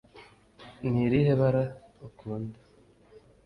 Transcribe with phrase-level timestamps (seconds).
[0.89, 1.63] ni irihe bara
[2.07, 2.59] ukunda?